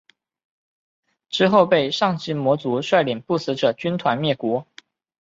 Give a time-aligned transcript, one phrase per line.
[1.29, 4.65] 之后被上级魔族率领不死者军团灭国。